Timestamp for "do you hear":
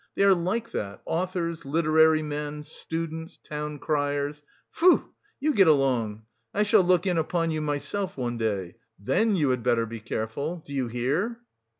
10.65-11.41